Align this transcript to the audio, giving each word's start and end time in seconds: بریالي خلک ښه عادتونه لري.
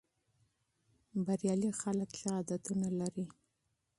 بریالي 1.25 1.71
خلک 1.81 2.09
ښه 2.19 2.29
عادتونه 2.37 2.87
لري. 2.99 3.25